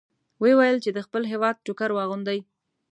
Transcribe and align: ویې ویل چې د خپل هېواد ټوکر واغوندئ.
ویې 0.41 0.55
ویل 0.57 0.77
چې 0.83 0.91
د 0.93 0.99
خپل 1.05 1.23
هېواد 1.31 1.55
ټوکر 1.65 1.89
واغوندئ. 1.93 2.39